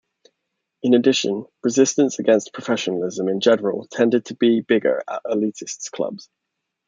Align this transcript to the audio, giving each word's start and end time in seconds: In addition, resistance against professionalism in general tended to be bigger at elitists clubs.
In 0.81 0.95
addition, 0.95 1.45
resistance 1.61 2.17
against 2.17 2.53
professionalism 2.53 3.29
in 3.29 3.39
general 3.39 3.85
tended 3.91 4.25
to 4.25 4.35
be 4.35 4.61
bigger 4.61 5.03
at 5.07 5.21
elitists 5.25 5.91
clubs. 5.91 6.27